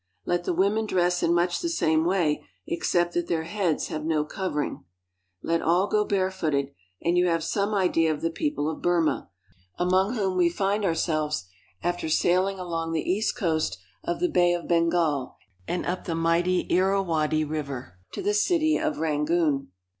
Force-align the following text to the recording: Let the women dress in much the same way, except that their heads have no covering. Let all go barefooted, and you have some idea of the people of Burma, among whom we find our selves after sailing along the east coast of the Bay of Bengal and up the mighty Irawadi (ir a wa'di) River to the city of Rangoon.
Let 0.25 0.45
the 0.45 0.53
women 0.55 0.87
dress 0.87 1.21
in 1.21 1.31
much 1.31 1.59
the 1.61 1.69
same 1.69 2.05
way, 2.05 2.43
except 2.65 3.13
that 3.13 3.27
their 3.27 3.43
heads 3.43 3.89
have 3.89 4.03
no 4.03 4.25
covering. 4.25 4.83
Let 5.43 5.61
all 5.61 5.85
go 5.85 6.03
barefooted, 6.05 6.71
and 7.03 7.19
you 7.19 7.27
have 7.27 7.43
some 7.43 7.75
idea 7.75 8.11
of 8.11 8.21
the 8.21 8.31
people 8.31 8.67
of 8.67 8.81
Burma, 8.81 9.29
among 9.77 10.15
whom 10.15 10.37
we 10.37 10.49
find 10.49 10.83
our 10.85 10.95
selves 10.95 11.45
after 11.83 12.09
sailing 12.09 12.57
along 12.59 12.93
the 12.93 13.11
east 13.11 13.35
coast 13.37 13.77
of 14.03 14.19
the 14.19 14.27
Bay 14.27 14.55
of 14.55 14.67
Bengal 14.67 15.37
and 15.67 15.85
up 15.85 16.05
the 16.05 16.15
mighty 16.15 16.63
Irawadi 16.63 16.71
(ir 16.71 16.91
a 16.93 17.03
wa'di) 17.03 17.43
River 17.47 17.99
to 18.13 18.23
the 18.23 18.33
city 18.33 18.77
of 18.77 18.97
Rangoon. 18.97 19.67